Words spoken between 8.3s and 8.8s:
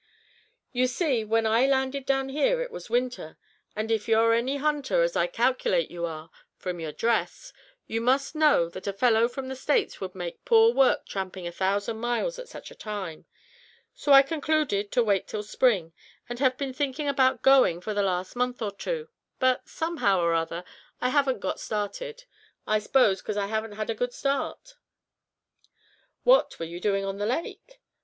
know